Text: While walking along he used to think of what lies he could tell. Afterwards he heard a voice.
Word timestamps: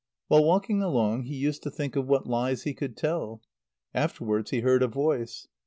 While 0.29 0.43
walking 0.43 0.81
along 0.81 1.25
he 1.25 1.35
used 1.35 1.61
to 1.61 1.69
think 1.69 1.95
of 1.95 2.07
what 2.07 2.25
lies 2.25 2.63
he 2.63 2.73
could 2.73 2.97
tell. 2.97 3.43
Afterwards 3.93 4.49
he 4.49 4.61
heard 4.61 4.81
a 4.81 4.87
voice. 4.87 5.47